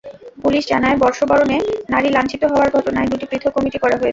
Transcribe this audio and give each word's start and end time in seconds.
Police 0.43 0.63
জানায়, 0.67 0.97
বর্ষবরণে 0.97 1.57
নারী 1.89 2.09
লাঞ্ছিত 2.09 2.43
হওয়ার 2.45 2.69
ঘটনায় 2.69 3.07
দুটি 3.07 3.25
পৃথক 3.31 3.51
কমিটি 3.55 3.77
করা 3.77 3.95
হয়েছে। 3.95 4.09